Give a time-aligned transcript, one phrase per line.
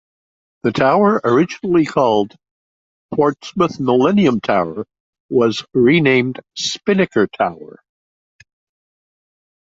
[0.63, 2.35] The tower, originally called
[3.13, 4.87] Portsmouth Millennium Tower,
[5.29, 7.77] was renamed Spinnaker Tower.